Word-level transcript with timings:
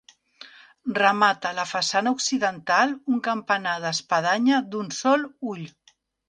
Remata 0.99 1.51
la 1.57 1.65
façana 1.71 2.13
occidental 2.17 2.95
un 3.13 3.21
campanar 3.29 3.75
d'espadanya 3.85 4.63
d'un 4.73 4.91
sol 5.03 5.29
ull. 5.55 5.63